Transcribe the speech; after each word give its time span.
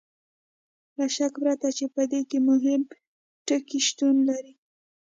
له 0.97 1.05
شک 1.15 1.33
پرته 1.43 1.67
چې 1.77 1.85
په 1.95 2.01
دې 2.11 2.21
کې 2.29 2.39
مهم 2.49 2.81
ټکي 3.47 3.79
شتون 3.87 4.15
لري. 4.29 4.53